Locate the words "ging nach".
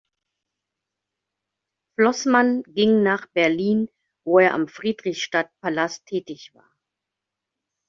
2.73-3.27